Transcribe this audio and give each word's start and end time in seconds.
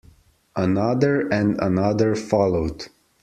Another 0.55 1.27
and 1.27 1.61
another 1.61 2.15
followed. 2.15 2.87